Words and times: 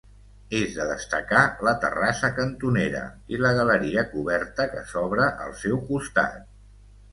És 0.59 0.71
de 0.77 0.85
destacar 0.91 1.41
la 1.67 1.73
terrassa 1.83 2.31
cantonera, 2.39 3.03
i 3.35 3.41
la 3.45 3.53
galeria 3.61 4.07
coberta 4.17 4.69
que 4.75 4.83
s'obra 4.95 5.31
al 5.47 5.57
seu 5.63 5.81
costat. 5.95 6.45